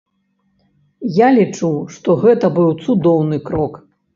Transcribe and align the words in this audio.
Я 1.17 1.27
лічу, 1.35 1.69
што 1.97 2.17
гэта 2.25 2.53
быў 2.59 2.75
цудоўны 2.87 3.43
крок. 3.53 3.73